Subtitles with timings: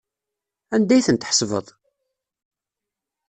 [0.75, 1.67] Anda ay ten-tḥesbeḍ?